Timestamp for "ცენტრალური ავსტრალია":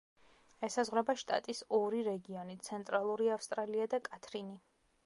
2.71-3.91